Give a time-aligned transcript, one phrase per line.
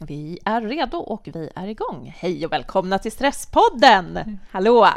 [0.00, 2.14] Vi är redo och vi är igång.
[2.18, 4.38] Hej och välkomna till Stresspodden!
[4.50, 4.88] Hallå!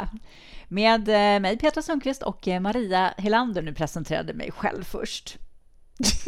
[0.68, 3.62] Med eh, mig Petra Sundqvist och eh, Maria Helander.
[3.62, 5.38] Nu presenterade mig själv först.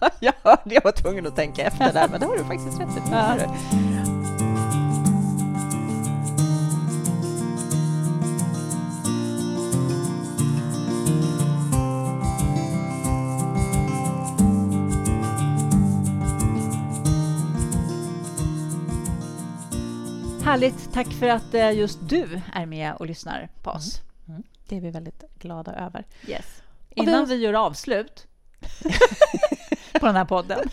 [0.00, 2.96] jag, jag jag var tvungen att tänka efter där, men det har du faktiskt rätt
[2.96, 4.01] i.
[20.52, 20.92] Härligt.
[20.92, 24.00] Tack för att eh, just du är med och lyssnar på oss.
[24.26, 24.36] Mm.
[24.36, 24.42] Mm.
[24.68, 26.06] Det är vi väldigt glada över.
[26.26, 26.62] Yes.
[26.90, 27.36] Innan vi...
[27.36, 28.26] vi gör avslut
[30.00, 30.68] på den här podden.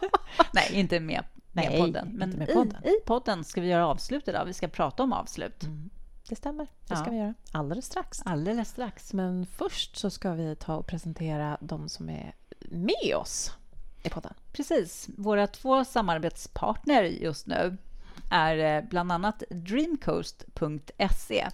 [0.52, 2.08] Nej, inte med, med Nej, podden.
[2.08, 2.84] Men med podden.
[2.84, 4.44] I, I, podden ska vi göra avslut idag.
[4.44, 5.62] Vi ska prata om avslut.
[5.62, 5.90] Mm.
[6.28, 6.66] Det stämmer.
[6.88, 8.22] Det ska vi göra alldeles strax.
[8.24, 9.12] Alldeles strax.
[9.12, 12.34] Men först så ska vi ta och presentera de som är
[12.70, 13.52] med oss
[14.02, 14.34] i podden.
[14.52, 15.08] Precis.
[15.16, 17.76] Våra två samarbetspartner just nu
[18.30, 21.46] är eh, bland annat dreamcoast.se.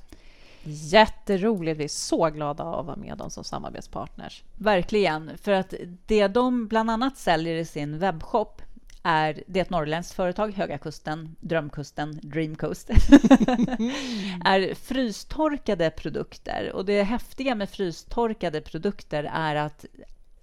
[0.65, 1.81] Jätteroligt.
[1.81, 4.45] Vi är så glada att vara med dem som samarbetspartners.
[4.57, 5.39] Verkligen.
[5.39, 5.75] För att
[6.07, 8.63] det de bland annat säljer i sin webbshop
[9.03, 12.91] är, det ett norrländskt företag, Höga Kusten, Drömkusten, Dreamcoast,
[14.45, 16.73] är frystorkade produkter.
[16.73, 19.85] Och det häftiga med frystorkade produkter är att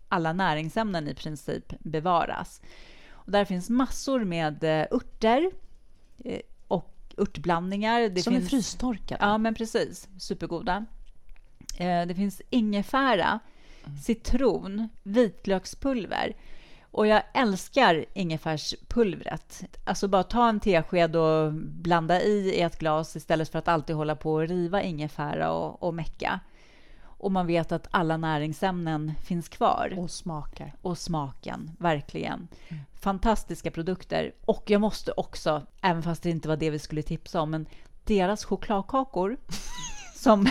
[0.09, 2.61] alla näringsämnen i princip bevaras.
[3.09, 5.51] Och där finns massor med eh, örter,
[6.67, 8.09] och örtblandningar.
[8.09, 9.25] Det Som finns, är frystorkade?
[9.25, 10.07] Ja, men precis.
[10.19, 10.85] Supergoda.
[11.77, 13.39] Eh, det finns ingefära,
[13.85, 13.97] mm.
[13.97, 16.35] citron, vitlökspulver.
[16.91, 19.63] Och jag älskar ingefärspulvret.
[19.83, 23.95] Alltså bara ta en tesked och blanda i i ett glas istället för att alltid
[23.95, 26.39] hålla på och riva ingefära och, och mecka
[27.17, 29.93] och man vet att alla näringsämnen finns kvar.
[29.97, 30.73] Och smakar.
[30.81, 32.47] Och smaken, verkligen.
[32.67, 32.83] Mm.
[32.93, 34.31] Fantastiska produkter.
[34.45, 37.65] Och jag måste också, även fast det inte var det vi skulle tipsa om, men
[38.03, 39.37] deras chokladkakor
[40.15, 40.47] som,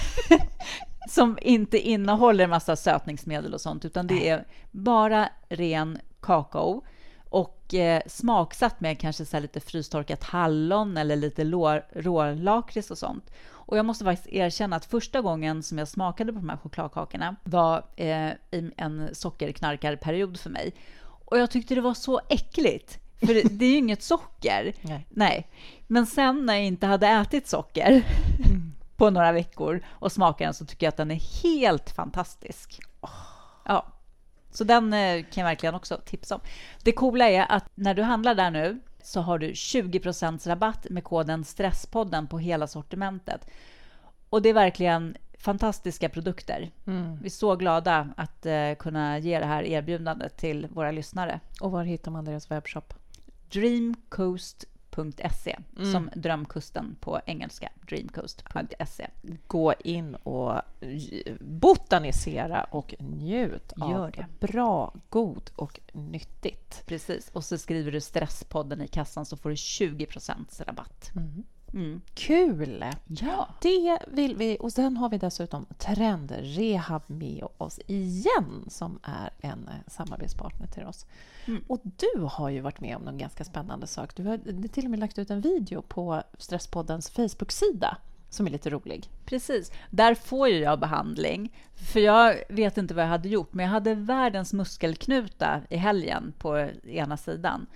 [1.09, 6.85] som inte innehåller massa sötningsmedel och sånt, utan det är bara ren kakao
[7.37, 11.45] och eh, smaksatt med kanske så lite frystorkat hallon eller lite
[11.95, 13.31] rålakrits och sånt.
[13.49, 17.37] Och jag måste faktiskt erkänna att första gången som jag smakade på de här chokladkakorna
[17.45, 20.75] var eh, i en sockerknarkarperiod för mig.
[21.01, 22.99] Och jag tyckte det var så äckligt.
[23.21, 24.75] För det, det är ju inget socker.
[24.83, 25.07] Nej.
[25.11, 25.49] Nej.
[25.87, 28.03] Men sen när jag inte hade ätit socker
[28.47, 28.73] mm.
[28.97, 32.81] på några veckor och smakade den så tycker jag att den är helt fantastisk.
[33.01, 33.11] Oh.
[33.65, 33.87] Ja.
[34.57, 36.41] Så den eh, kan jag verkligen också tipsa om.
[36.83, 41.05] Det coola är att när du handlar där nu så har du 20% rabatt med
[41.05, 43.51] koden Stresspodden på hela sortimentet.
[44.31, 46.71] Och det är verkligen fantastiska produkter.
[46.87, 47.19] Mm.
[47.21, 51.41] Vi är så glada att uh, kunna ge det här erbjudandet till våra lyssnare.
[51.61, 52.95] Och var hittar man deras webbshop?
[53.53, 54.65] Dreamcoast
[54.97, 55.93] dreamcoast.se mm.
[55.93, 57.73] som drömkusten på engelska.
[57.89, 59.07] Dreamcoast.se.
[59.47, 60.61] Gå in och
[61.41, 64.27] botanisera och njut Gör av det.
[64.41, 66.83] bra, god och nyttigt.
[66.87, 67.31] Precis.
[67.33, 70.07] Och så skriver du Stresspodden i kassan så får du 20
[70.61, 71.11] rabatt.
[71.17, 71.45] Mm.
[71.77, 72.01] Mm.
[72.15, 72.85] Kul!
[73.07, 73.49] Ja.
[73.61, 74.57] Det vill vi.
[74.61, 80.85] Och sen har vi dessutom Trendrehab med oss igen som är en eh, samarbetspartner till
[80.85, 81.07] oss.
[81.47, 81.65] Mm.
[81.67, 84.17] Och du har ju varit med om en ganska spännande sak.
[84.17, 87.97] Du har till och med lagt ut en video på Stresspoddens Facebook-sida
[88.31, 89.11] som är lite rolig.
[89.25, 89.73] Precis.
[89.91, 91.57] Där får ju jag behandling.
[91.75, 96.33] För jag vet inte vad jag hade gjort, men jag hade världens muskelknuta i helgen
[96.39, 97.67] på ena sidan.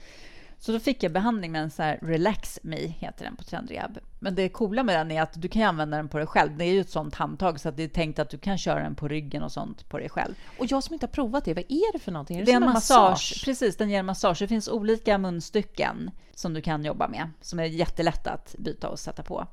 [0.60, 3.98] Så då fick jag behandling med en så här Relax Me, heter den på Trendrehab.
[4.18, 6.56] Men det coola med den är att du kan använda den på dig själv.
[6.56, 8.82] Det är ju ett sånt handtag så att det är tänkt att du kan köra
[8.82, 10.34] den på ryggen och sånt på dig själv.
[10.58, 12.36] Och jag som inte har provat det, vad är det för någonting?
[12.36, 13.10] Är det, det är en massage?
[13.10, 13.44] massage?
[13.44, 14.38] Precis, den ger massage.
[14.38, 18.98] Det finns olika munstycken som du kan jobba med, som är jättelätta att byta och
[18.98, 19.46] sätta på.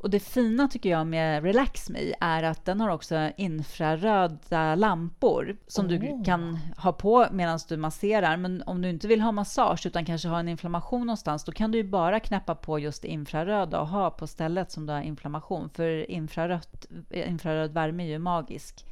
[0.00, 5.56] Och det fina tycker jag med Relax Me är att den har också infraröda lampor
[5.66, 5.90] som oh.
[5.90, 8.36] du kan ha på medan du masserar.
[8.36, 11.70] Men om du inte vill ha massage utan kanske har en inflammation någonstans, då kan
[11.70, 15.70] du bara knäppa på just infraröda och ha på stället som du har inflammation.
[15.70, 18.86] För infrarött, infraröd värme är ju magisk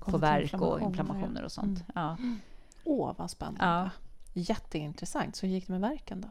[0.00, 1.80] på värk och inflammationer och sånt.
[1.80, 1.84] Mm.
[1.94, 2.16] Ja.
[2.84, 3.64] Åh, vad spännande.
[3.64, 3.90] Ja.
[4.32, 5.36] Jätteintressant.
[5.36, 6.28] Så hur gick det med verken då?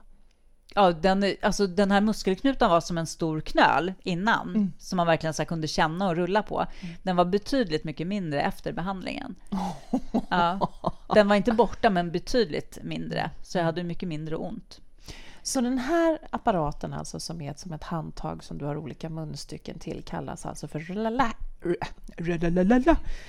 [0.75, 4.74] Ja, den, alltså, den här muskelknutan var som en stor knöl innan, mm.
[4.80, 6.60] som man verkligen så kunde känna och rulla på.
[6.60, 6.95] Mm.
[7.04, 9.36] Den var betydligt mycket mindre efter behandlingen.
[10.30, 10.69] Ja,
[11.13, 14.80] den var inte borta, men betydligt mindre, så jag hade mycket mindre ont.
[15.44, 19.80] Så den här apparaten, alltså som är som ett handtag som du har olika munstycken
[19.80, 20.80] till, kallas alltså för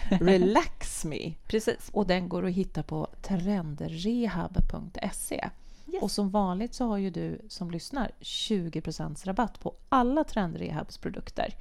[0.09, 1.35] Relax Me.
[1.47, 1.91] Precis.
[1.93, 5.51] Och den går att hitta på trendrehab.se.
[5.93, 6.03] Yes.
[6.03, 8.83] Och som vanligt så har ju du som lyssnar 20
[9.25, 11.55] rabatt på alla Trendrehabs produkter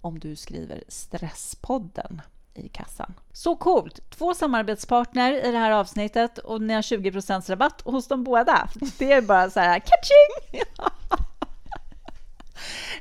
[0.00, 2.22] om du skriver Stresspodden
[2.54, 3.14] i kassan.
[3.32, 4.10] Så coolt!
[4.10, 7.10] Två samarbetspartner i det här avsnittet och ni har 20
[7.48, 8.68] rabatt hos dem båda.
[8.98, 10.62] Det är bara så här catching!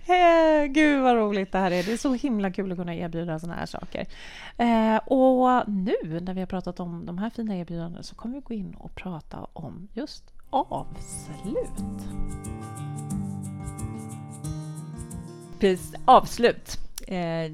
[0.05, 1.83] Eh, gud vad roligt det här är.
[1.83, 4.05] Det är så himla kul att kunna erbjuda såna här saker.
[4.57, 8.41] Eh, och nu när vi har pratat om de här fina erbjudandena så kommer vi
[8.41, 12.07] gå in och prata om just avslut.
[15.59, 16.77] Precis, avslut.
[17.07, 17.51] Eh,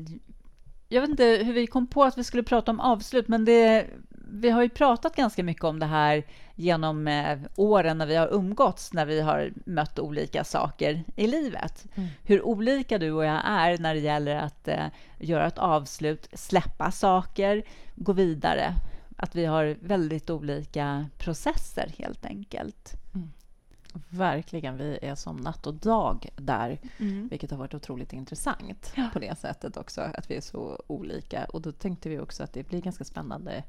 [0.90, 3.88] jag vet inte hur vi kom på att vi skulle prata om avslut, men det,
[4.32, 6.24] vi har ju pratat ganska mycket om det här
[6.56, 11.86] genom eh, åren när vi har umgåtts, när vi har mött olika saker i livet.
[11.96, 12.10] Mm.
[12.24, 14.86] Hur olika du och jag är när det gäller att eh,
[15.20, 17.64] göra ett avslut, släppa saker,
[17.96, 18.74] gå vidare.
[19.18, 22.94] Att vi har väldigt olika processer, helt enkelt.
[23.16, 23.30] Mm.
[24.10, 27.28] Verkligen, vi är som natt och dag där, mm.
[27.28, 29.10] vilket har varit otroligt intressant ja.
[29.14, 31.46] på det sättet också, att vi är så olika.
[31.46, 33.64] Och då tänkte vi också att det blir ganska spännande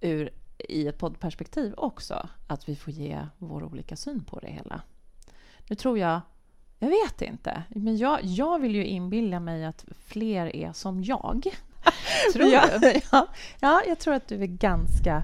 [0.00, 4.82] ur, i ett poddperspektiv också, att vi får ge vår olika syn på det hela.
[5.68, 6.20] Nu tror jag,
[6.78, 11.46] jag vet inte, men jag, jag vill ju inbilla mig att fler är som jag.
[12.32, 12.42] tror
[12.80, 13.00] du?
[13.12, 13.28] Ja,
[13.60, 15.22] ja, jag tror att du är ganska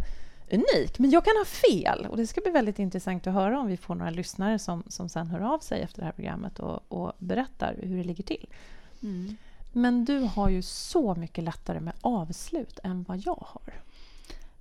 [0.51, 0.99] unik.
[0.99, 3.77] Men jag kan ha fel och det ska bli väldigt intressant att höra om vi
[3.77, 7.13] får några lyssnare som, som sen hör av sig efter det här programmet och, och
[7.19, 8.49] berättar hur det ligger till.
[9.03, 9.37] Mm.
[9.73, 13.75] Men du har ju så mycket lättare med avslut än vad jag har.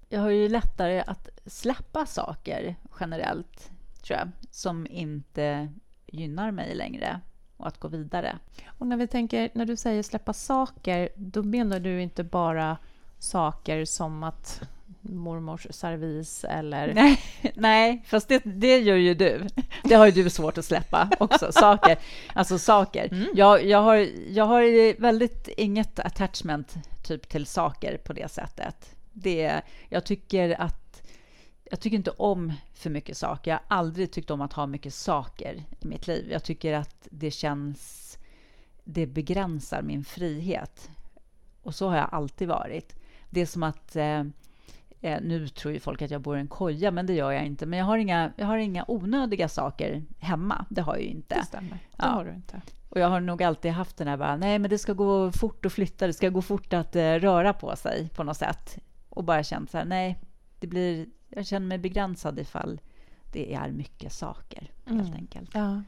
[0.10, 3.70] Jag har ju lättare att släppa saker generellt,
[4.04, 5.74] tror jag, som inte
[6.06, 7.22] gynnar mig längre
[7.58, 8.40] och att gå vidare.
[8.78, 12.78] Och när vi tänker, när du säger släppa saker, då menar du inte bara
[13.20, 14.62] saker som att
[15.02, 16.94] mormors servis eller...
[16.94, 17.20] Nej,
[17.56, 19.48] nej fast det, det gör ju du.
[19.84, 21.98] Det har ju du svårt att släppa också, saker.
[22.34, 23.08] Alltså saker.
[23.12, 23.28] Mm.
[23.34, 28.96] Jag, jag, har, jag har väldigt inget attachment typ till saker på det sättet.
[29.14, 30.87] Det, jag tycker att
[31.70, 33.52] jag tycker inte om för mycket saker.
[33.52, 36.32] Jag har aldrig tyckt om att ha mycket saker i mitt liv.
[36.32, 38.04] Jag tycker att det känns...
[38.84, 40.90] Det begränsar min frihet.
[41.64, 42.96] Och så har jag alltid varit.
[43.30, 43.96] Det är som att...
[43.96, 44.24] Eh,
[45.02, 47.46] Eh, nu tror ju folk att jag bor i en koja, men det gör jag
[47.46, 47.66] inte.
[47.66, 50.66] Men jag har inga, jag har inga onödiga saker hemma.
[50.70, 51.36] Det har jag ju inte.
[51.36, 51.70] Det stämmer.
[51.70, 52.06] Det ja.
[52.06, 52.62] har du inte.
[52.90, 55.66] Och jag har nog alltid haft den här bara, nej men det ska gå fort
[55.66, 58.78] att flytta, det ska gå fort att uh, röra på sig på något sätt.
[59.10, 60.20] Och bara känt så här, nej,
[60.60, 62.82] det blir, jag känner mig begränsad ifall
[63.32, 65.14] det är mycket saker, helt mm.
[65.14, 65.50] enkelt.
[65.54, 65.82] Ja,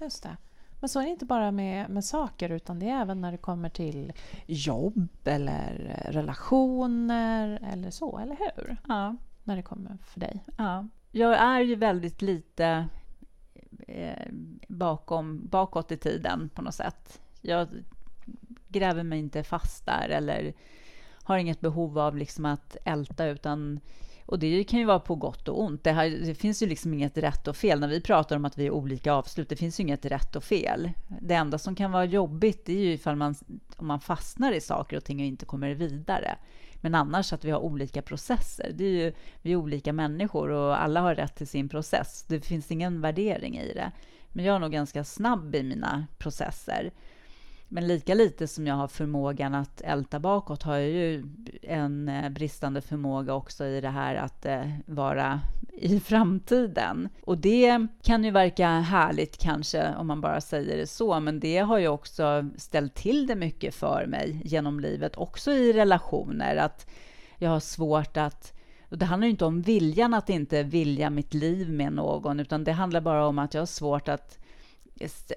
[0.00, 0.36] just det.
[0.80, 3.38] Men så är det inte bara med, med saker utan det är även när det
[3.38, 4.12] kommer till
[4.46, 8.76] jobb eller relationer eller så, eller hur?
[8.88, 9.16] Ja.
[9.44, 10.44] När det kommer för dig.
[10.58, 10.88] Ja.
[11.10, 12.88] Jag är ju väldigt lite
[13.88, 14.32] eh,
[14.68, 17.20] bakom, bakåt i tiden på något sätt.
[17.40, 17.68] Jag
[18.68, 20.52] gräver mig inte fast där eller
[21.22, 23.80] har inget behov av liksom att älta utan
[24.26, 25.84] och det kan ju vara på gott och ont.
[25.84, 27.80] Det, här, det, finns ju liksom inget rätt och fel.
[27.80, 30.44] När vi pratar om att vi är olika avslut, det finns ju inget rätt och
[30.44, 30.90] fel.
[31.20, 33.34] Det enda som kan vara jobbigt, är ju ifall man,
[33.76, 36.36] om man fastnar i saker och ting och inte kommer vidare.
[36.80, 38.72] Men annars att vi har olika processer.
[38.74, 39.12] Det är ju,
[39.42, 42.24] vi är olika människor och alla har rätt till sin process.
[42.28, 43.92] Det finns ingen värdering i det.
[44.28, 46.90] Men jag är nog ganska snabb i mina processer.
[47.68, 51.24] Men lika lite som jag har förmågan att älta bakåt har jag ju
[51.62, 55.40] en eh, bristande förmåga också i det här att eh, vara
[55.72, 57.08] i framtiden.
[57.24, 61.58] Och det kan ju verka härligt kanske om man bara säger det så, men det
[61.58, 66.86] har ju också ställt till det mycket för mig genom livet, också i relationer, att
[67.38, 68.52] jag har svårt att
[68.88, 72.72] och det handlar inte om viljan att inte vilja mitt liv med någon, utan det
[72.72, 74.38] handlar bara om att jag har svårt att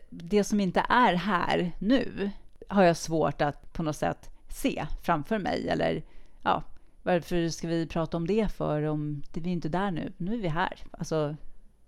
[0.09, 2.31] det som inte är här nu
[2.67, 5.69] har jag svårt att på något sätt se framför mig.
[5.69, 6.03] Eller
[6.43, 6.63] ja,
[7.03, 10.13] varför ska vi prata om det för om det, vi är inte där nu?
[10.17, 10.73] Nu är vi här.
[10.91, 11.35] Alltså,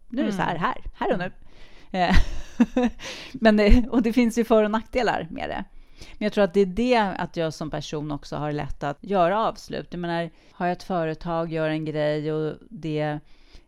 [0.09, 0.61] nu är det så här, mm.
[0.61, 1.31] här, här och nu.
[1.99, 2.15] Eh,
[3.31, 5.63] men det, och det finns ju för och nackdelar med det.
[6.17, 8.97] Men jag tror att det är det att jag som person också har lätt att
[9.01, 9.87] göra avslut.
[9.89, 13.19] Jag menar, har jag ett företag, gör en grej och det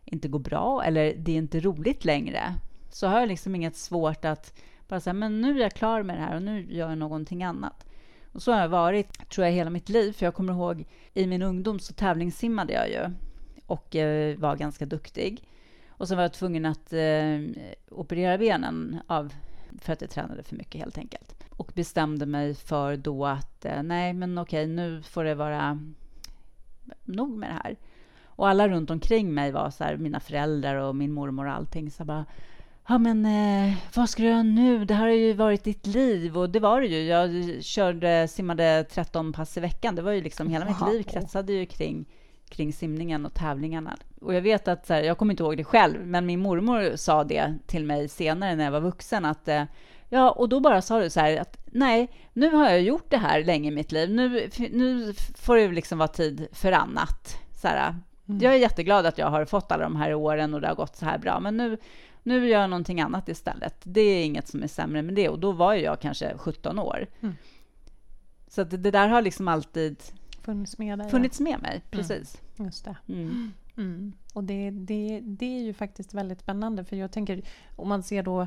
[0.04, 2.54] inte går bra eller det är inte roligt längre,
[2.94, 6.16] så har jag liksom inget svårt att bara säga, men nu är jag klar med
[6.16, 7.86] det här och nu gör jag någonting annat.
[8.32, 10.12] Och så har jag varit, tror jag, hela mitt liv.
[10.12, 10.84] För jag kommer ihåg
[11.14, 13.10] i min ungdom så tävlingssimmade jag ju
[13.66, 15.48] och eh, var ganska duktig.
[15.88, 17.40] Och så var jag tvungen att eh,
[17.90, 19.34] operera benen av,
[19.78, 21.44] för att jag tränade för mycket helt enkelt.
[21.50, 25.78] Och bestämde mig för då att eh, nej, men okej, nu får det vara
[27.04, 27.76] nog med det här.
[28.24, 31.90] Och alla runt omkring mig var så här, mina föräldrar och min mormor och allting.
[31.90, 32.24] Så bara,
[32.88, 34.84] ja men eh, vad ska du göra nu?
[34.84, 36.38] Det här har ju varit ditt liv.
[36.38, 37.02] Och det var det ju.
[37.02, 39.94] Jag körde, simmade 13 pass i veckan.
[39.94, 42.04] Det var ju liksom, hela mitt liv kretsade ju kring,
[42.48, 43.96] kring simningen och tävlingarna.
[44.20, 46.96] Och jag vet att, så här, jag kommer inte ihåg det själv, men min mormor
[46.96, 49.64] sa det till mig senare när jag var vuxen, att eh,
[50.08, 53.16] Ja, och då bara sa du så här att nej, nu har jag gjort det
[53.16, 54.10] här länge i mitt liv.
[54.10, 57.36] Nu, nu får det liksom vara tid för annat.
[57.62, 57.94] Så här,
[58.28, 58.40] mm.
[58.40, 60.96] Jag är jätteglad att jag har fått alla de här åren och det har gått
[60.96, 61.78] så här bra, men nu,
[62.24, 63.74] nu gör jag någonting annat istället.
[63.82, 65.28] Det är inget som är sämre med det.
[65.28, 67.06] Och då var jag kanske 17 år.
[67.20, 67.34] Mm.
[68.48, 70.02] Så det, det, där har liksom alltid
[70.42, 71.70] funnits med, dig, funnits med mig.
[71.70, 71.82] Mm.
[71.90, 72.40] Precis.
[72.56, 72.66] Mm.
[72.66, 72.96] Just det.
[73.08, 73.52] Mm.
[73.76, 74.12] mm.
[74.32, 77.42] Och det, det, det är ju faktiskt väldigt spännande, för jag tänker
[77.76, 78.46] om man ser då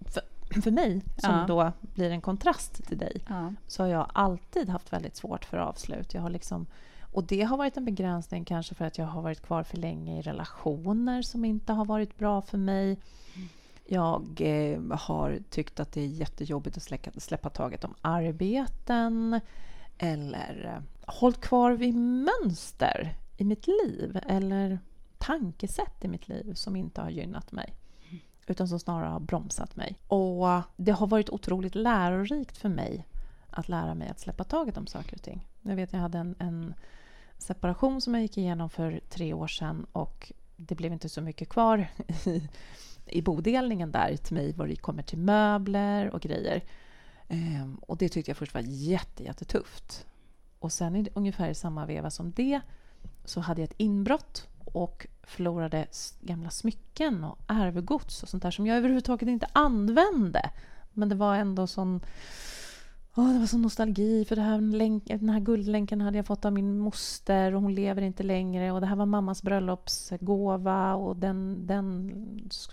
[0.00, 0.22] för,
[0.62, 1.44] för mig, som ja.
[1.48, 3.54] då blir en kontrast till dig, ja.
[3.66, 6.14] så har jag alltid haft väldigt svårt för avslut.
[6.14, 6.66] Jag har liksom,
[7.12, 10.18] och det har varit en begränsning kanske för att jag har varit kvar för länge
[10.18, 12.98] i relationer som inte har varit bra för mig.
[13.86, 19.40] Jag eh, har tyckt att det är jättejobbigt att släcka, släppa taget om arbeten
[19.98, 24.78] eller eh, hållit kvar vid mönster i mitt liv eller
[25.18, 27.74] tankesätt i mitt liv som inte har gynnat mig
[28.46, 29.98] utan som snarare har bromsat mig.
[30.06, 30.46] Och
[30.76, 33.06] det har varit otroligt lärorikt för mig
[33.50, 35.48] att lära mig att släppa taget om saker och ting.
[35.62, 36.74] Jag vet jag hade en, en
[37.38, 41.48] separation som jag gick igenom för tre år sedan och det blev inte så mycket
[41.48, 41.86] kvar
[42.24, 42.48] i,
[43.06, 46.64] i bodelningen där till mig vad det kommer till möbler och grejer.
[47.28, 50.06] Ehm, och det tyckte jag först var jätte, jättetufft.
[50.58, 52.60] Och sen i ungefär i samma veva som det
[53.24, 55.86] så hade jag ett inbrott och förlorade
[56.20, 60.50] gamla smycken och arvegods och sånt där som jag överhuvudtaget inte använde.
[60.92, 62.00] Men det var ändå sån...
[63.14, 66.44] Oh, det var sån nostalgi för det här länk, den här guldlänken hade jag fått
[66.44, 71.16] av min moster och hon lever inte längre och det här var mammas bröllopsgåva och
[71.16, 71.66] den...
[71.66, 72.12] den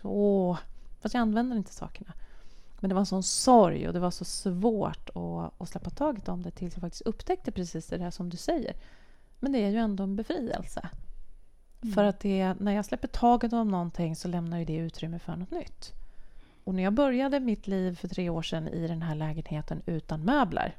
[0.04, 0.58] åh,
[1.00, 2.14] fast jag använder inte sakerna.
[2.80, 6.30] Men det var en sån sorg och det var så svårt att, att släppa taget
[6.30, 8.76] om det tills jag faktiskt upptäckte precis det där som du säger.
[9.40, 10.90] Men det är ju ändå en befrielse.
[11.82, 11.94] Mm.
[11.94, 15.36] För att det, när jag släpper taget om någonting så lämnar ju det utrymme för
[15.36, 15.94] något nytt.
[16.66, 20.22] Och när jag började mitt liv för tre år sedan i den här lägenheten utan
[20.26, 20.76] möbler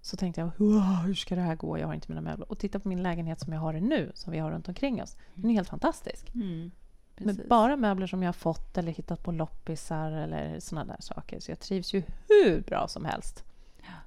[0.00, 1.78] så tänkte jag, hur ska det här gå?
[1.78, 2.50] Jag har inte mina möbler.
[2.50, 5.16] Och titta på min lägenhet som jag har nu, som vi har runt omkring oss.
[5.34, 6.34] Den är helt fantastisk.
[6.34, 6.70] Mm,
[7.16, 11.40] Med bara möbler som jag har fått eller hittat på loppisar eller såna där saker.
[11.40, 13.44] Så jag trivs ju hur bra som helst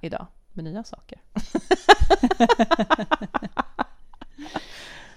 [0.00, 1.20] idag med nya saker.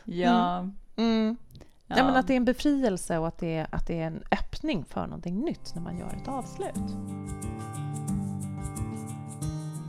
[0.04, 0.58] Ja.
[0.60, 0.76] Mm.
[0.96, 1.38] Mm.
[1.92, 1.98] Ja.
[1.98, 2.06] ja.
[2.06, 4.86] men att det är en befrielse och att det, är, att det är en öppning
[4.86, 6.96] för någonting nytt när man gör ett avslut.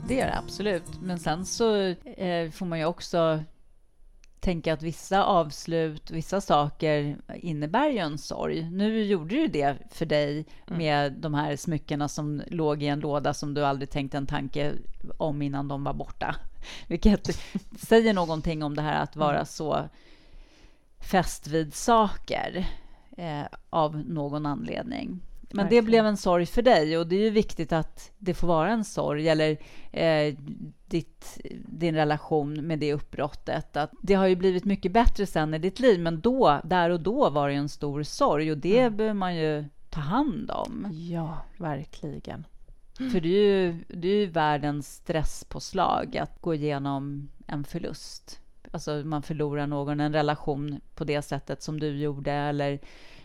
[0.07, 1.01] Det är det absolut.
[1.01, 3.39] Men sen så eh, får man ju också
[4.39, 8.69] tänka att vissa avslut, vissa saker innebär ju en sorg.
[8.71, 10.77] Nu gjorde du det för dig mm.
[10.77, 11.21] med mm.
[11.21, 14.73] de här smyckena som låg i en låda som du aldrig tänkte en tanke
[15.17, 16.35] om innan de var borta.
[16.87, 17.39] Vilket
[17.79, 19.45] säger någonting om det här att vara mm.
[19.45, 19.89] så
[21.03, 22.65] fäst vid saker
[23.17, 25.21] eh, av någon anledning.
[25.55, 28.47] Men det blev en sorg för dig och det är ju viktigt att det får
[28.47, 29.57] vara en sorg eller
[29.91, 30.35] eh,
[30.85, 33.77] ditt, din relation med det uppbrottet.
[33.77, 36.99] Att det har ju blivit mycket bättre sen i ditt liv, men då, där och
[36.99, 38.97] då var det en stor sorg och det mm.
[38.97, 40.87] behöver man ju ta hand om.
[40.91, 42.45] Ja, verkligen.
[42.97, 48.39] För det är, ju, det är ju världens stresspåslag att gå igenom en förlust.
[48.73, 52.79] Alltså man förlorar någon, en relation på det sättet som du gjorde eller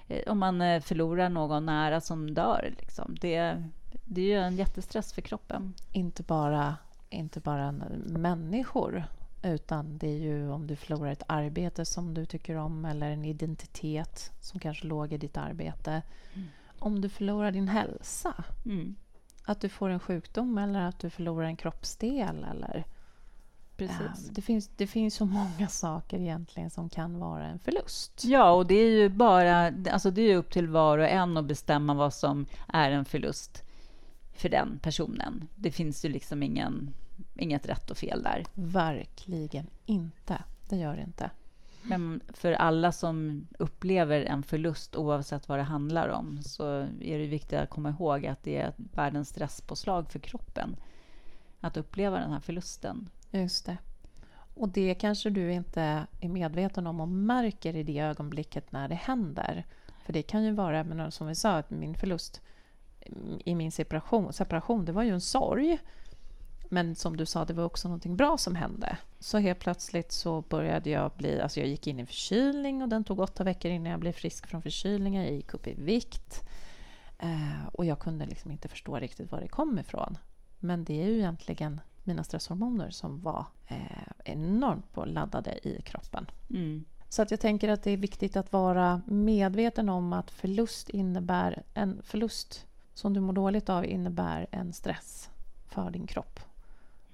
[0.08, 2.74] eh, om man eh, förlorar någon nära som dör.
[2.78, 3.16] Liksom.
[3.20, 3.62] Det,
[4.04, 5.74] det är ju en jättestress för kroppen.
[5.92, 6.76] Inte bara,
[7.10, 7.72] inte bara
[8.06, 9.04] människor
[9.42, 13.24] utan det är ju om du förlorar ett arbete som du tycker om eller en
[13.24, 16.02] identitet som kanske låg i ditt arbete.
[16.34, 16.48] Mm.
[16.78, 18.44] Om du förlorar din hälsa.
[18.64, 18.96] Mm.
[19.44, 22.46] Att du får en sjukdom eller att du förlorar en kroppsdel.
[22.50, 22.84] Eller,
[23.78, 24.28] Precis.
[24.28, 28.24] det, finns, det finns så många saker egentligen som kan vara en förlust.
[28.24, 31.44] Ja, och det är ju bara alltså det är upp till var och en att
[31.44, 33.64] bestämma vad som är en förlust
[34.34, 35.48] för den personen.
[35.56, 36.94] Det finns ju liksom ingen,
[37.34, 38.44] inget rätt och fel där.
[38.54, 40.42] Verkligen inte.
[40.68, 41.30] Det gör det inte.
[41.82, 46.64] Men för alla som upplever en förlust, oavsett vad det handlar om, så
[47.00, 50.76] är det viktigt att komma ihåg att det är världens stresspåslag för kroppen
[51.60, 53.10] att uppleva den här förlusten.
[53.30, 53.78] Just det.
[54.54, 58.94] Och det kanske du inte är medveten om och märker i det ögonblicket när det
[58.94, 59.66] händer.
[60.04, 62.40] För det kan ju vara, men som vi sa, att min förlust
[63.44, 65.78] i min separation, separation, det var ju en sorg.
[66.70, 68.98] Men som du sa, det var också någonting bra som hände.
[69.18, 71.40] Så helt plötsligt så började jag bli...
[71.40, 74.46] Alltså jag gick in i förkylning och den tog åtta veckor innan jag blev frisk
[74.46, 75.24] från förkylningen.
[75.24, 76.48] Jag gick upp i vikt.
[77.18, 80.18] Eh, och jag kunde liksom inte förstå riktigt var det kom ifrån.
[80.58, 83.78] Men det är ju egentligen mina stresshormoner som var eh,
[84.24, 86.26] enormt laddade i kroppen.
[86.50, 86.84] Mm.
[87.08, 91.62] Så att jag tänker att det är viktigt att vara medveten om att förlust innebär
[91.74, 95.30] en förlust som du mår dåligt av innebär en stress
[95.66, 96.40] för din kropp.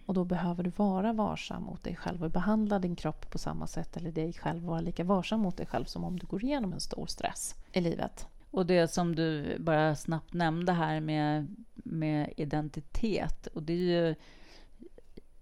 [0.07, 3.67] Och då behöver du vara varsam mot dig själv och behandla din kropp på samma
[3.67, 6.73] sätt eller dig själv vara lika varsam mot dig själv som om du går igenom
[6.73, 8.27] en stor stress i livet.
[8.51, 13.47] Och det som du bara snabbt nämnde här med, med identitet.
[13.47, 14.15] Och det är ju...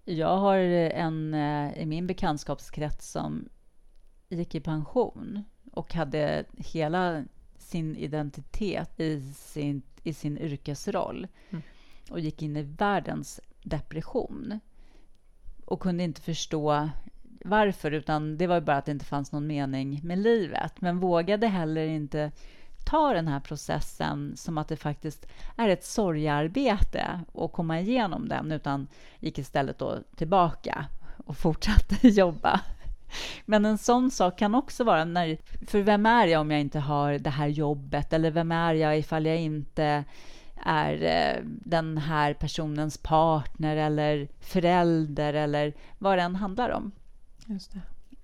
[0.05, 3.49] Jag har en eh, i min bekantskapskrets som
[4.29, 7.23] gick i pension och hade hela
[7.57, 11.63] sin identitet i sin, i sin yrkesroll mm.
[12.09, 14.59] och gick in i världens depression
[15.65, 16.89] och kunde inte förstå
[17.45, 21.47] varför, utan det var bara att det inte fanns någon mening med livet, men vågade
[21.47, 22.31] heller inte
[22.85, 25.25] ta den här processen som att det faktiskt
[25.57, 28.87] är ett sorgearbete att komma igenom den, utan
[29.19, 30.85] gick istället då tillbaka
[31.25, 32.61] och fortsatte jobba.
[33.45, 35.37] Men en sån sak kan också vara när,
[35.67, 38.13] för vem är jag om jag inte har det här jobbet?
[38.13, 40.03] Eller vem är jag ifall jag inte
[40.65, 46.91] är eh, den här personens partner eller förälder eller vad det än handlar om.
[47.45, 47.81] Just det.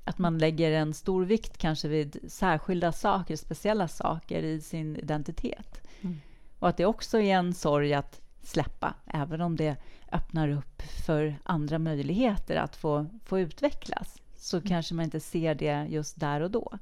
[0.10, 5.82] Att man lägger en stor vikt kanske vid särskilda saker, speciella saker i sin identitet.
[6.02, 6.20] Mm.
[6.60, 9.76] Och att det också är en sorg att släppa, även om det
[10.12, 14.68] öppnar upp för andra möjligheter att få, få utvecklas så mm.
[14.68, 16.78] kanske man inte ser det just där och då.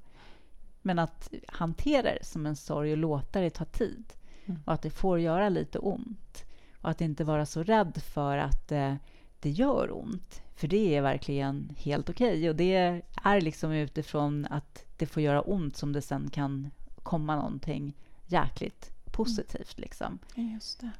[0.82, 4.14] Men att hantera det som en sorg och låta det ta tid
[4.46, 4.60] mm.
[4.66, 6.46] och att det får göra lite ont.
[6.82, 8.96] Och att inte vara så rädd för att eh,
[9.40, 10.42] det gör ont.
[10.56, 12.38] För det är verkligen helt okej.
[12.38, 12.50] Okay.
[12.50, 16.72] Och det är liksom utifrån att det får göra ont som det sen kan
[17.04, 17.94] komma någonting
[18.26, 19.80] jäkligt positivt.
[19.80, 20.20] Liksom.
[20.36, 20.92] Just det.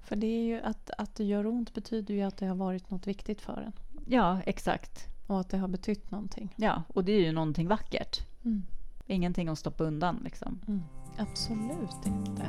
[0.00, 2.90] För det är ju att, att det gör ont betyder ju att det har varit
[2.90, 3.72] något viktigt för en.
[4.06, 5.06] Ja, exakt.
[5.26, 6.54] Och att det har betytt någonting.
[6.56, 8.26] Ja, och det är ju någonting vackert.
[8.44, 8.62] Mm.
[9.06, 10.60] Ingenting att stoppa undan liksom.
[10.68, 10.82] Mm.
[11.18, 12.46] Absolut inte.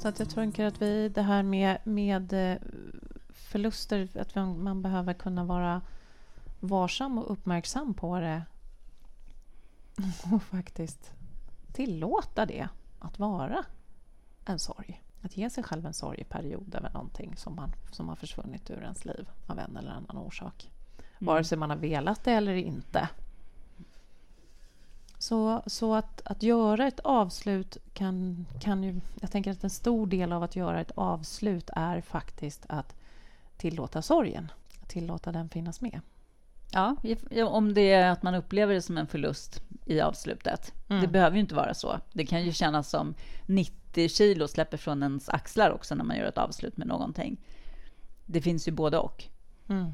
[0.00, 2.58] Så att jag tänker att vi, det här med, med eh,
[3.28, 5.82] förluster, att man behöver kunna vara
[6.60, 8.42] varsam och uppmärksam på det.
[10.32, 11.12] Och faktiskt
[11.72, 13.64] tillåta det att vara
[14.44, 15.02] en sorg.
[15.22, 19.04] Att ge sig själv en sorgeperiod över någonting som, man, som har försvunnit ur ens
[19.04, 20.70] liv av en eller annan orsak.
[20.98, 21.04] Mm.
[21.18, 23.08] Vare sig man har velat det eller inte.
[25.20, 29.00] Så, så att, att göra ett avslut kan, kan ju...
[29.20, 32.94] Jag tänker att en stor del av att göra ett avslut är faktiskt att
[33.56, 34.52] tillåta sorgen.
[34.86, 36.00] Tillåta den finnas med.
[36.72, 36.96] Ja,
[37.48, 40.72] om det är att man upplever det som en förlust i avslutet.
[40.88, 41.02] Mm.
[41.02, 42.00] Det behöver ju inte vara så.
[42.12, 43.14] Det kan ju kännas som
[43.46, 47.40] 90 kilo släpper från ens axlar också när man gör ett avslut med någonting.
[48.26, 49.24] Det finns ju både och.
[49.68, 49.92] Mm.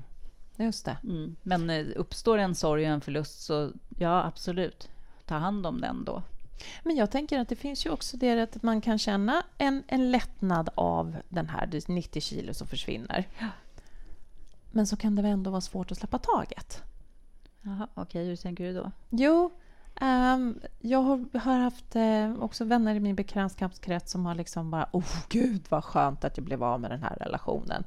[0.56, 0.96] Just det.
[1.02, 1.36] Mm.
[1.42, 4.88] Men eh, uppstår en sorg och en förlust så ja, absolut,
[5.26, 6.22] ta hand om den då.
[6.82, 10.10] Men jag tänker att det finns ju också det att man kan känna en, en
[10.10, 13.28] lättnad av den här 90 kilo som försvinner.
[13.38, 13.46] Ja.
[14.70, 16.82] Men så kan det ändå vara svårt att släppa taget.
[17.62, 18.90] Jaha, okej, okay, hur tänker du då?
[19.10, 19.52] Jo,
[20.00, 24.88] um, jag har, har haft uh, också vänner i min bekantskapskrets som har liksom bara
[24.92, 27.84] oh gud vad skönt att jag blev av med den här relationen.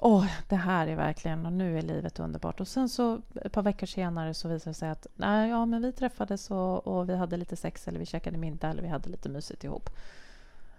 [0.00, 2.60] Åh, oh, det här är verkligen, och nu är livet underbart.
[2.60, 5.82] Och sen så ett par veckor senare så visade det sig att nej, ja, men
[5.82, 9.08] vi träffades och, och vi hade lite sex eller vi käkade middag eller vi hade
[9.08, 9.90] lite mysigt ihop.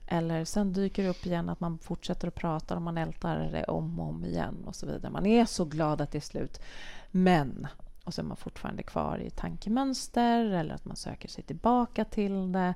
[0.08, 3.64] Eller sen dyker det upp igen att man fortsätter att prata och man ältar det
[3.64, 5.12] om och om igen och så vidare.
[5.12, 6.62] Man är så glad att det är slut.
[7.12, 7.68] Men,
[8.04, 12.52] och så är man fortfarande kvar i tankemönster eller att man söker sig tillbaka till
[12.52, 12.74] det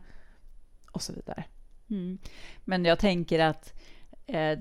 [0.91, 1.43] och så vidare.
[1.89, 2.17] Mm.
[2.65, 3.73] Men jag tänker att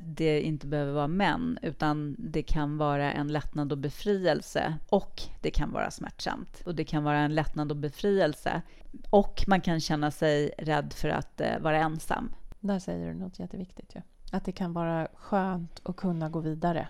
[0.04, 5.50] det inte behöver vara män, utan det kan vara en lättnad och befrielse och det
[5.50, 6.62] kan vara smärtsamt.
[6.66, 8.62] Och det kan vara en lättnad och befrielse
[9.10, 12.34] och man kan känna sig rädd för att eh, vara ensam.
[12.60, 13.94] Där säger du något jätteviktigt.
[13.94, 14.00] Ju.
[14.32, 16.88] Att det kan vara skönt att kunna gå vidare.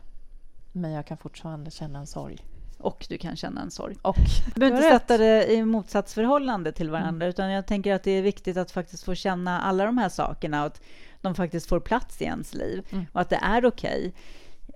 [0.72, 2.38] Men jag kan fortfarande känna en sorg.
[2.78, 3.96] Och du kan känna en sorg.
[4.02, 4.16] Och
[4.54, 7.24] du behöver inte sätta det i motsatsförhållande till varandra.
[7.24, 7.28] Mm.
[7.28, 10.60] Utan jag tänker att det är viktigt att faktiskt få känna alla de här sakerna.
[10.60, 10.80] Och att
[11.22, 12.86] de faktiskt får plats i ens liv.
[12.90, 13.06] Mm.
[13.12, 13.98] Och att det är okej.
[13.98, 14.12] Okay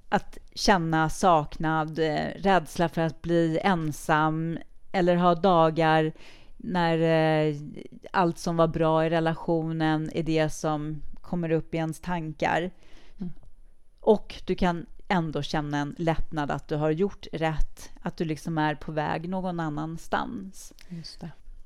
[0.08, 4.58] att känna saknad, eh, rädsla för att bli ensam
[4.92, 6.12] eller ha dagar
[6.56, 7.56] när eh,
[8.12, 12.70] allt som var bra i relationen är det som kommer upp i ens tankar.
[13.18, 13.32] Mm.
[14.00, 18.58] Och du kan ändå känna en lättnad att du har gjort rätt, att du liksom
[18.58, 20.72] är på väg någon annanstans.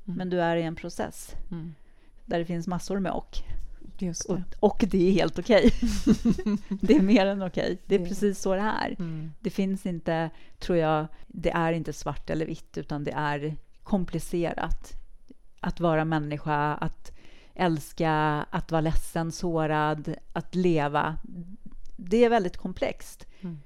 [0.05, 0.19] Mm.
[0.19, 1.75] Men du är i en process mm.
[2.27, 3.39] där det finns massor med och.
[4.01, 4.25] Det.
[4.29, 5.67] Och, och det är helt okej.
[5.67, 6.57] Okay.
[6.81, 7.65] det är mer än okej.
[7.65, 7.77] Okay.
[7.87, 8.09] Det är det.
[8.09, 8.97] precis så det är.
[8.99, 9.33] Mm.
[9.41, 14.93] Det finns inte, tror jag, det är inte svart eller vitt, utan det är komplicerat.
[15.61, 17.13] Att vara människa, att
[17.55, 18.13] älska,
[18.51, 21.17] att vara ledsen, sårad, att leva.
[21.97, 23.27] Det är väldigt komplext.
[23.41, 23.61] Mm.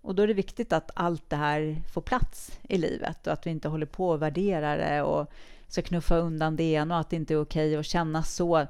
[0.00, 3.46] Och då är det viktigt att allt det här får plats i livet och att
[3.46, 5.30] vi inte håller på och värderar det och
[5.68, 8.66] ska knuffa undan det ena och att det inte är okej att känna så.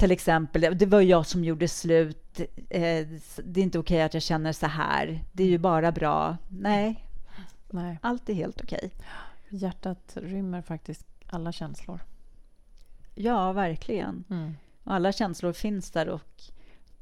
[0.00, 2.40] Till exempel, det var jag som gjorde slut.
[2.68, 3.06] Eh,
[3.44, 5.24] det är inte okej att jag känner så här.
[5.32, 6.36] Det är ju bara bra.
[6.48, 7.06] Nej,
[7.70, 7.98] Nej.
[8.02, 8.90] allt är helt okej.
[9.48, 12.00] Hjärtat rymmer faktiskt alla känslor.
[13.14, 14.24] Ja, verkligen.
[14.30, 14.54] Mm.
[14.84, 16.42] Alla känslor finns där och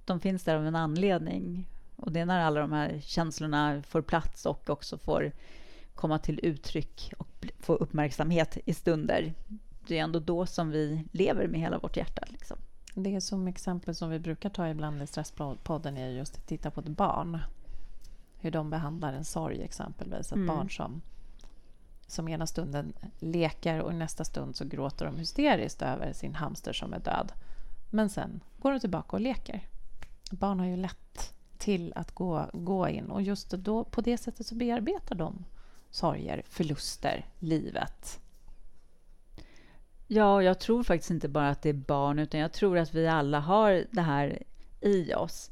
[0.04, 1.66] de finns där av en anledning.
[1.96, 5.32] Och det är när alla de här känslorna får plats och också får
[5.94, 9.34] komma till uttryck och få uppmärksamhet i stunder.
[9.87, 12.24] Det är ändå då som vi lever med hela vårt hjärta.
[12.28, 12.58] Liksom.
[13.02, 16.70] Det är som exempel som vi brukar ta ibland i Stresspodden är just att titta
[16.70, 17.38] på ett barn.
[18.40, 20.26] Hur de behandlar en sorg exempelvis.
[20.26, 20.46] Ett mm.
[20.46, 21.02] barn som,
[22.06, 26.92] som ena stunden leker och nästa stund så gråter de hysteriskt över sin hamster som
[26.92, 27.32] är död.
[27.90, 29.68] Men sen går de tillbaka och leker.
[30.30, 34.46] Barn har ju lätt till att gå, gå in och just då, på det sättet
[34.46, 35.44] så bearbetar de
[35.90, 38.20] sorger, förluster, livet.
[40.11, 43.09] Ja, jag tror faktiskt inte bara att det är barn, utan jag tror att vi
[43.09, 44.42] alla har det här
[44.81, 45.51] i oss.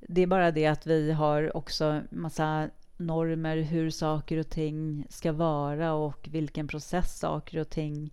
[0.00, 5.32] Det är bara det att vi har också massa normer hur saker och ting ska
[5.32, 8.10] vara och vilken process saker och ting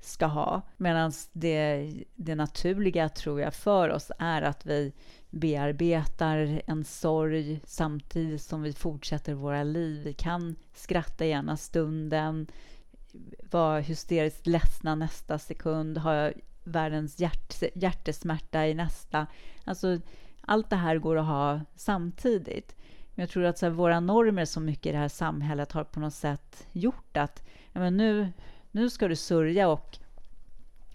[0.00, 0.62] ska ha.
[0.76, 4.92] Medan det, det naturliga, tror jag, för oss är att vi
[5.30, 10.02] bearbetar en sorg samtidigt som vi fortsätter våra liv.
[10.04, 12.46] Vi kan skratta ena stunden,
[13.50, 16.30] vara hysteriskt ledsna nästa sekund, ha
[16.64, 19.26] världens hjärt, hjärtesmärta i nästa.
[19.64, 20.00] Alltså,
[20.40, 22.76] allt det här går att ha samtidigt.
[23.14, 25.84] Men jag tror att så här, våra normer så mycket i det här samhället har
[25.84, 28.32] på något sätt gjort att ja, men nu,
[28.70, 29.98] nu ska du sörja och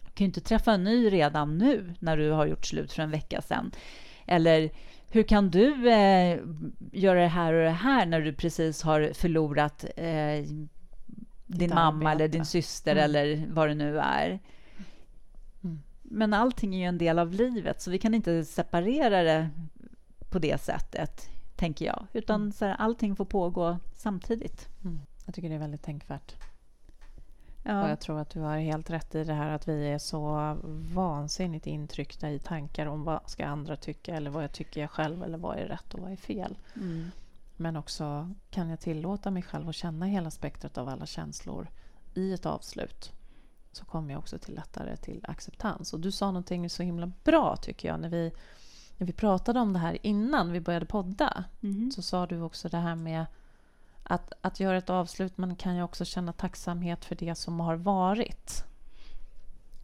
[0.06, 3.04] du kan ju inte träffa en ny redan nu när du har gjort slut för
[3.04, 3.72] en vecka sedan.
[4.26, 4.70] Eller
[5.12, 6.40] hur kan du eh,
[6.92, 10.46] göra det här och det här när du precis har förlorat eh,
[11.50, 13.04] din mamma eller din syster mm.
[13.04, 14.40] eller vad det nu är.
[15.64, 15.82] Mm.
[16.02, 19.50] Men allting är ju en del av livet, så vi kan inte separera det
[20.30, 22.06] på det sättet, tänker jag.
[22.14, 22.52] Utan mm.
[22.52, 24.68] så här, allting får pågå samtidigt.
[24.84, 25.00] Mm.
[25.26, 26.36] Jag tycker det är väldigt tänkvärt.
[27.64, 27.84] Ja.
[27.84, 30.56] Och jag tror att du har helt rätt i det här att vi är så
[30.94, 35.24] vansinnigt intryckta i tankar om vad ska andra tycka eller vad jag tycker jag själv
[35.24, 36.58] eller vad är rätt och vad är fel.
[37.60, 41.70] Men också, kan jag tillåta mig själv att känna hela spektrat av alla känslor
[42.14, 43.12] i ett avslut
[43.72, 45.94] så kommer jag också till lättare till acceptans.
[45.94, 48.32] Och du sa någonting så himla bra tycker jag när vi,
[48.98, 51.44] när vi pratade om det här innan vi började podda.
[51.62, 51.92] Mm.
[51.92, 53.26] Så sa du också det här med
[54.04, 57.76] att, att göra ett avslut men kan jag också känna tacksamhet för det som har
[57.76, 58.64] varit.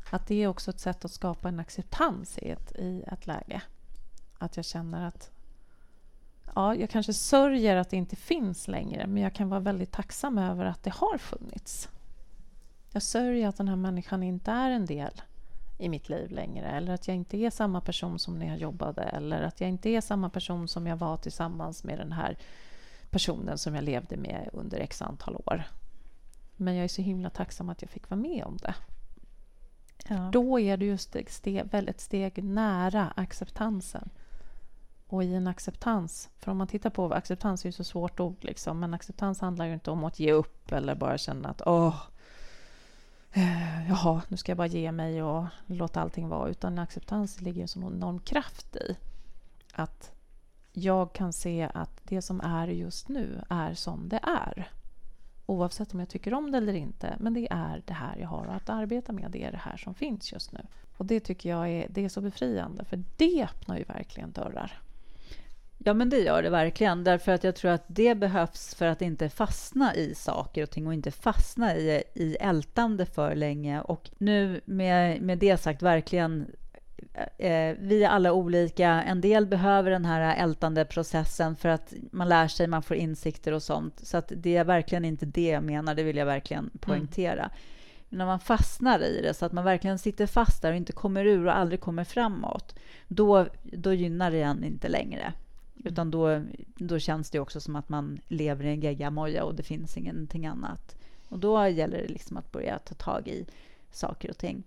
[0.10, 3.62] Att det är också ett sätt att skapa en acceptans i ett, i ett läge.
[4.38, 5.32] Att jag känner att
[6.56, 10.38] ja, jag kanske sörjer att det inte finns längre men jag kan vara väldigt tacksam
[10.38, 11.90] över att det har funnits.
[12.92, 15.22] Jag sörjer att den här människan inte är en del
[15.78, 19.02] i mitt liv längre eller att jag inte är samma person som när jag jobbade
[19.02, 22.38] eller att jag inte är samma person som jag var tillsammans med den här
[23.10, 25.64] personen som jag levde med under x antal år.
[26.56, 28.76] Men jag är så himla tacksam att jag fick vara med om det.
[30.10, 30.30] Ja.
[30.32, 34.10] Då är du just ett steg, ett steg nära acceptansen.
[35.08, 38.38] Och i en acceptans, för om man tittar på acceptans är ju så svårt ord
[38.44, 42.02] liksom, men acceptans handlar ju inte om att ge upp eller bara känna att åh,
[43.34, 47.62] eh, jaha, nu ska jag bara ge mig och låta allting vara, utan acceptans ligger
[47.62, 48.98] en sån enorm kraft i
[49.74, 50.12] att
[50.74, 54.72] jag kan se att det som är just nu är som det är.
[55.46, 58.46] Oavsett om jag tycker om det eller inte, men det är det här jag har
[58.46, 60.66] att arbeta med, det är det här som finns just nu.
[60.98, 64.82] Och det tycker jag är, det är så befriande, för det öppnar ju verkligen dörrar.
[65.88, 67.04] Ja, men det gör det verkligen.
[67.04, 70.88] Därför att jag tror att det behövs för att inte fastna i saker och ting
[70.88, 73.82] och inte fastna i, i ältande för länge.
[73.82, 76.46] Och nu med, med det sagt, verkligen
[77.38, 78.90] eh, vi är alla olika.
[78.90, 83.52] En del behöver den här ältande processen för att man lär sig, man får insikter
[83.52, 84.00] och sånt.
[84.04, 87.44] Så att det är verkligen inte det jag menar, det vill jag verkligen poängtera.
[87.44, 87.56] Mm.
[88.10, 90.94] Men när man fastnar i det så att man verkligen sitter fast där och inte
[90.94, 92.76] kommer ur och aldrig kommer framåt,
[93.08, 95.34] då, då gynnar det en inte längre.
[95.86, 96.44] Utan då,
[96.76, 100.46] då känns det också som att man lever i en geggamoja och det finns ingenting
[100.46, 100.96] annat.
[101.30, 103.46] Och då gäller det liksom att börja ta tag i
[103.92, 104.64] saker och ting.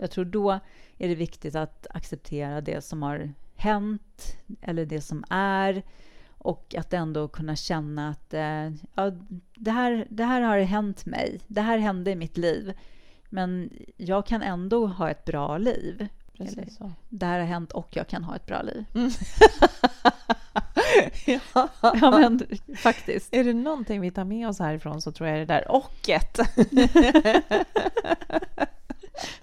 [0.00, 0.50] Jag tror då
[0.98, 5.82] är det viktigt att acceptera det som har hänt eller det som är
[6.26, 9.10] och att ändå kunna känna att eh, ja,
[9.54, 11.40] det, här, det här har hänt mig.
[11.46, 12.72] Det här hände i mitt liv.
[13.30, 16.08] Men jag kan ändå ha ett bra liv.
[16.38, 16.92] Precis så.
[17.08, 18.84] Det här har hänt och jag kan ha ett bra liv.
[18.94, 19.10] Mm.
[21.54, 21.68] ja.
[21.82, 22.40] ja, men
[22.76, 23.34] faktiskt.
[23.34, 26.38] Är det någonting vi tar med oss härifrån så tror jag det där ochet.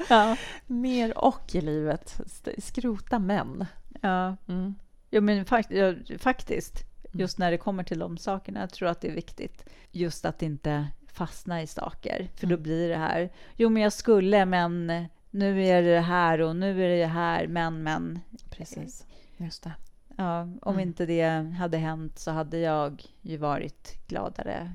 [0.09, 0.37] ja.
[0.67, 2.19] Mer och i livet.
[2.57, 3.65] Skrota män.
[4.01, 4.35] Ja.
[4.47, 4.75] Mm.
[5.09, 6.83] ja men fakt ja, faktiskt.
[7.05, 7.19] Mm.
[7.19, 8.59] Just när det kommer till de sakerna.
[8.59, 9.65] Jag tror att det är viktigt.
[9.91, 12.29] Just att inte fastna i saker.
[12.35, 12.63] För då mm.
[12.63, 13.29] blir det här.
[13.55, 14.91] Jo, men jag skulle, men
[15.31, 18.19] nu är det här och nu är det här, men, men.
[18.49, 19.05] Precis.
[19.37, 19.73] Just det.
[20.15, 20.79] Ja, om mm.
[20.79, 24.73] inte det hade hänt så hade jag ju varit gladare.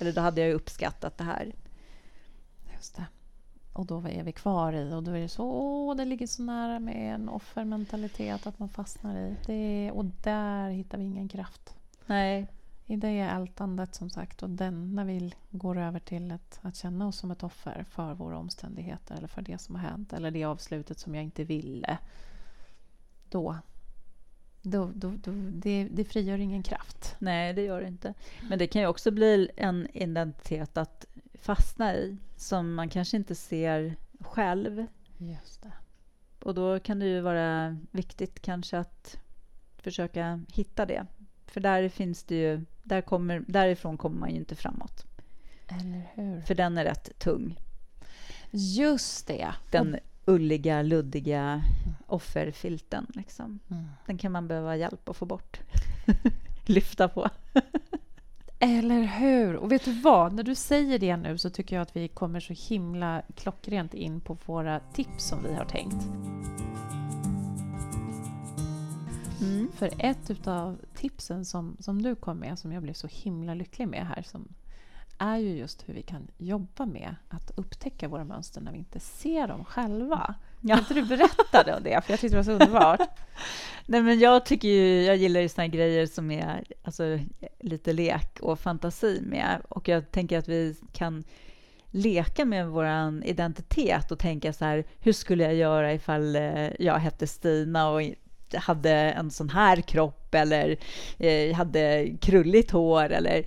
[0.00, 1.52] Eller då hade jag uppskattat det här.
[2.74, 3.06] Just det.
[3.72, 6.42] Och då är vi kvar i och då är det så, åh, det ligger så
[6.42, 9.36] nära med en offermentalitet att man fastnar i.
[9.46, 11.74] Det, och där hittar vi ingen kraft.
[12.06, 12.46] Nej.
[12.86, 17.06] I det ältandet som sagt och den, när vi går över till ett, att känna
[17.06, 20.44] oss som ett offer för våra omständigheter eller för det som har hänt eller det
[20.44, 21.98] avslutet som jag inte ville.
[23.30, 23.56] Då,
[24.62, 27.16] då, då, då, det, det frigör ingen kraft.
[27.18, 28.14] Nej, det gör det inte.
[28.48, 33.34] Men det kan ju också bli en identitet att fastna i som man kanske inte
[33.34, 34.86] ser själv.
[35.18, 35.72] Just det.
[36.42, 39.18] Och då kan det ju vara viktigt kanske att
[39.76, 41.06] försöka hitta det.
[41.52, 45.06] För där finns det ju, där kommer, därifrån kommer man ju inte framåt.
[45.68, 46.40] Eller hur?
[46.40, 47.60] För den är rätt tung.
[48.50, 49.54] Just det.
[49.70, 51.62] Den ulliga, luddiga
[52.06, 53.06] offerfilten.
[53.14, 53.58] Liksom.
[53.70, 53.88] Mm.
[54.06, 55.60] Den kan man behöva hjälp att få bort.
[56.66, 57.28] Lyfta på.
[58.58, 59.56] Eller hur?
[59.56, 60.32] Och vet du vad?
[60.32, 64.20] När du säger det nu så tycker jag att vi kommer så himla klockrent in
[64.20, 66.06] på våra tips som vi har tänkt.
[69.42, 69.72] Mm.
[69.72, 73.88] För ett av tipsen som, som du kom med, som jag blev så himla lycklig
[73.88, 74.48] med här, som
[75.18, 79.00] är ju just hur vi kan jobba med att upptäcka våra mönster när vi inte
[79.00, 80.34] ser dem själva.
[80.60, 80.74] Ja.
[80.74, 82.04] Kan inte du berätta om det?
[82.04, 83.00] För jag tyckte det var så underbart.
[83.86, 87.18] Nej, men jag, tycker ju, jag gillar ju såna grejer som är alltså,
[87.60, 89.62] lite lek och fantasi med.
[89.68, 91.24] Och jag tänker att vi kan
[91.90, 92.86] leka med vår
[93.24, 98.02] identitet och tänka så här, hur skulle jag göra ifall eh, jag hette Stina och
[98.54, 100.76] hade en sån här kropp eller
[101.18, 103.44] eh, hade krulligt hår eller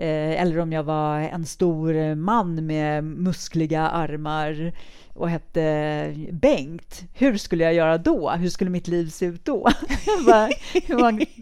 [0.00, 4.72] Eh, eller om jag var en stor man med muskliga armar
[5.14, 7.04] och hette Bengt.
[7.14, 8.30] Hur skulle jag göra då?
[8.30, 9.68] Hur skulle mitt liv se ut då?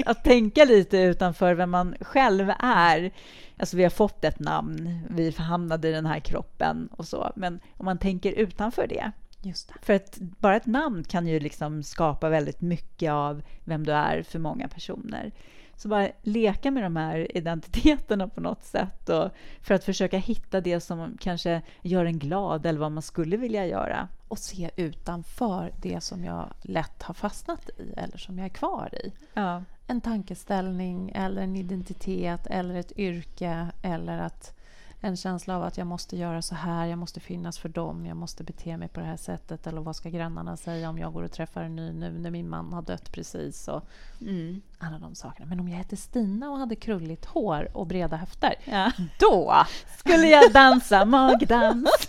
[0.06, 3.10] att tänka lite utanför vem man själv är.
[3.56, 7.32] Alltså vi har fått ett namn, vi hamnade i den här kroppen och så.
[7.36, 9.12] Men om man tänker utanför det.
[9.42, 9.74] Just det.
[9.82, 14.22] För att bara ett namn kan ju liksom skapa väldigt mycket av vem du är
[14.22, 15.32] för många personer.
[15.76, 19.30] Så bara leka med de här identiteterna på något sätt och
[19.62, 23.66] för att försöka hitta det som kanske gör en glad eller vad man skulle vilja
[23.66, 24.08] göra.
[24.28, 28.94] Och se utanför det som jag lätt har fastnat i eller som jag är kvar
[29.04, 29.12] i.
[29.34, 29.64] Ja.
[29.86, 34.57] En tankeställning eller en identitet eller ett yrke eller att
[35.00, 38.16] en känsla av att jag måste göra så här, jag måste finnas för dem, jag
[38.16, 41.22] måste bete mig på det här sättet eller vad ska grannarna säga om jag går
[41.22, 43.82] och träffar en ny nu när min man har dött precis och
[44.20, 44.60] mm.
[44.78, 45.46] alla de sakerna.
[45.46, 48.92] Men om jag hette Stina och hade krulligt hår och breda höfter, ja.
[49.20, 49.64] då
[49.98, 52.08] skulle jag dansa magdans.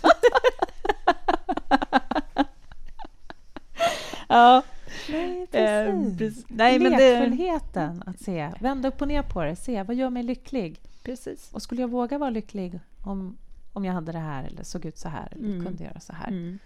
[4.28, 4.62] ja.
[5.08, 6.38] Nej, eh, precis.
[6.38, 8.10] Eh, nej, men Lekfullheten det...
[8.10, 10.80] att se, vända upp och ner på det, se vad gör mig lycklig?
[11.02, 11.52] Precis.
[11.52, 13.36] Och skulle jag våga vara lycklig om,
[13.72, 15.64] om jag hade det här eller såg ut så här eller mm.
[15.64, 16.28] kunde göra så här?
[16.28, 16.58] Mm.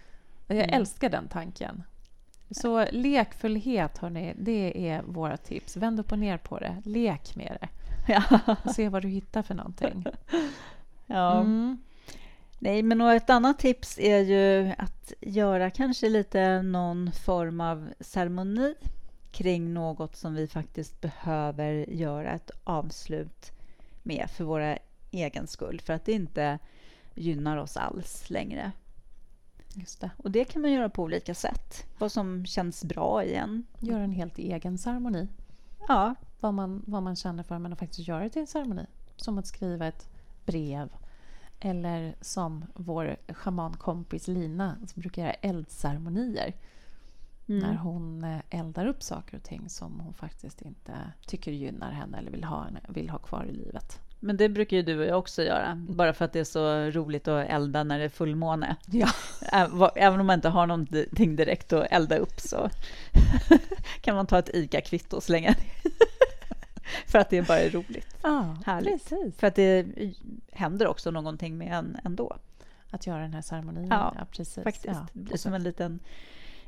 [0.47, 0.69] Jag mm.
[0.69, 1.83] älskar den tanken.
[2.51, 5.77] Så lekfullhet, hörni, det är våra tips.
[5.77, 6.81] Vänd upp och ner på det.
[6.85, 7.69] Lek med det.
[8.07, 8.39] Ja.
[8.63, 10.05] Och se vad du hittar för någonting.
[11.07, 11.39] Ja.
[11.39, 11.77] Mm.
[12.59, 18.75] Nej, men ett annat tips är ju att göra kanske lite någon form av ceremoni
[19.31, 23.51] kring något som vi faktiskt behöver göra ett avslut
[24.05, 24.77] med för våra
[25.11, 26.59] egen skull, för att det inte
[27.15, 28.71] gynnar oss alls längre.
[29.73, 30.11] Just det.
[30.17, 31.85] Och det kan man göra på olika sätt.
[31.99, 33.65] Vad som känns bra igen.
[33.79, 35.27] Göra en helt egen ceremoni.
[35.87, 36.15] Ja.
[36.39, 38.85] Vad man, vad man känner för, men att faktiskt göra det till en ceremoni.
[39.15, 40.09] Som att skriva ett
[40.45, 40.89] brev
[41.59, 46.53] Eller som vår schamankompis Lina som brukar göra eldceremonier.
[47.47, 47.59] Mm.
[47.61, 50.93] När hon eh, eldar upp saker och ting som hon faktiskt inte
[51.27, 53.99] tycker gynnar henne eller vill ha, vill ha kvar i livet.
[54.19, 56.75] Men det brukar ju du och jag också göra, bara för att det är så
[56.91, 58.75] roligt att elda när det är fullmåne.
[58.85, 59.07] Ja.
[59.95, 62.69] Även om man inte har någonting direkt att elda upp så
[64.01, 65.91] kan man ta ett ICA-kvitto och slänga ner.
[67.07, 68.15] för att det bara är roligt.
[68.23, 69.09] Ja, Härligt.
[69.09, 69.37] precis.
[69.39, 69.85] För att det
[70.51, 72.37] händer också någonting med en ändå.
[72.89, 73.87] Att göra den här ceremonin.
[73.89, 74.63] Ja, Ja, precis.
[74.63, 74.85] Faktiskt.
[74.85, 75.07] Ja.
[75.13, 75.99] Det blir så- som en liten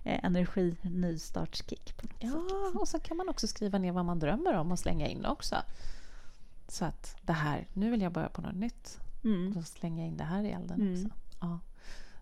[0.08, 1.98] eh, energi-nystartskick.
[1.98, 2.32] på något sätt.
[2.74, 5.26] Ja, och så kan man också skriva ner vad man drömmer om och slänga in
[5.26, 5.56] också.
[6.67, 9.00] Så att det här, nu vill jag börja på något nytt.
[9.24, 9.54] Mm.
[9.54, 10.93] Då slänger jag in det här i elden Mm.
[10.93, 11.10] också.
[11.41, 11.60] Ja.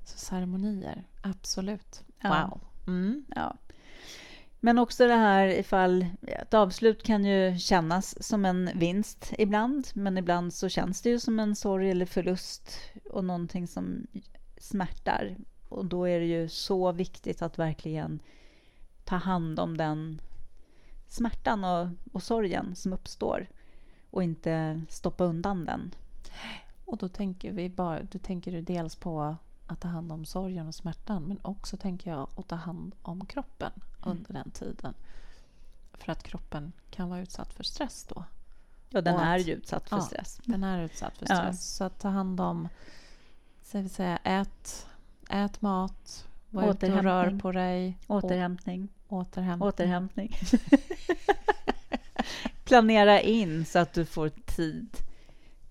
[0.05, 2.03] Så ceremonier, absolut.
[2.21, 2.49] Ja.
[2.49, 2.61] Wow.
[2.87, 3.25] Mm.
[3.35, 3.55] Ja.
[4.59, 10.17] Men också det här ifall ett avslut kan ju kännas som en vinst ibland, men
[10.17, 12.71] ibland så känns det ju som en sorg eller förlust
[13.11, 14.07] och någonting som
[14.57, 15.37] smärtar.
[15.75, 18.19] Och då är det ju så viktigt att verkligen
[19.03, 20.21] ta hand om den
[21.07, 23.47] smärtan och, och sorgen som uppstår
[24.09, 25.91] och inte stoppa undan den.
[26.85, 29.35] Och då tänker vi bara, då tänker du dels på
[29.67, 33.25] att ta hand om sorgen och smärtan men också tänker jag att ta hand om
[33.25, 33.71] kroppen
[34.03, 34.93] under den tiden.
[35.93, 38.23] För att kroppen kan vara utsatt för stress då.
[38.89, 40.01] Ja, den Och är att- ju utsatt för ja.
[40.01, 40.39] stress.
[40.45, 41.35] Den är utsatt för Ja.
[41.35, 41.75] stress.
[41.75, 42.67] Så att ta hand om,
[43.63, 44.87] så vill säga, ät,
[45.29, 47.97] ät mat, var ute och rör på dig.
[48.07, 48.89] Återhämtning.
[49.07, 49.67] Återhämtning.
[49.67, 50.33] Återhämtning.
[52.63, 54.97] Planera in så att du får tid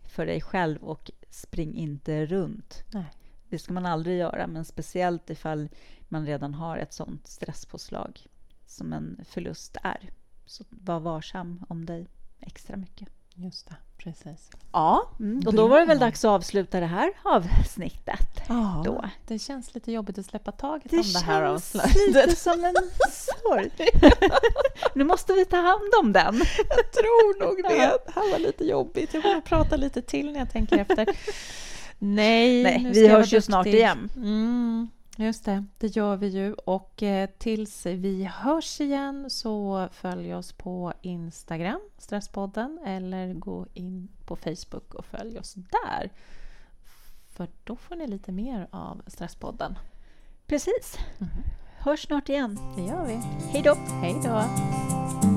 [0.05, 2.85] för dig själv och spring inte runt.
[2.93, 3.07] Nej.
[3.49, 5.69] Det ska man aldrig göra, men speciellt ifall
[6.09, 8.27] man redan har ett sånt stresspåslag
[8.67, 10.11] som en förlust är.
[10.47, 12.07] Så var varsam om dig
[12.41, 13.09] extra mycket.
[13.35, 14.51] Just det, precis.
[14.73, 18.41] Ja, Mm, och då var det väl dags att avsluta det här avsnittet.
[18.49, 19.05] Ja, Då.
[19.27, 22.07] det känns lite jobbigt att släppa taget Det om det här känns avslutet.
[22.27, 22.75] lite som en
[23.11, 23.71] sorg.
[24.95, 26.35] nu måste vi ta hand om den.
[26.69, 27.69] Jag tror nog Ja.
[27.69, 27.99] det.
[28.07, 29.15] Det här var lite jobbigt.
[29.15, 31.07] Jag får prata lite till när jag tänker efter.
[31.99, 34.11] Nej, Nej, vi hörs ju snart igen.
[34.17, 36.55] Mm, just det, det gör vi ju.
[36.55, 44.09] Och eh, tills vi hörs igen så följ oss på Instagram, Stresspodden, eller gå in
[44.27, 46.11] på Facebook och följ oss där.
[47.27, 49.79] För då får ni lite mer av Stresspodden.
[50.47, 50.99] Precis.
[51.79, 52.59] Hörs snart igen.
[52.77, 53.15] Det gör vi.
[53.53, 53.75] Hej då!
[53.75, 55.34] Hej då!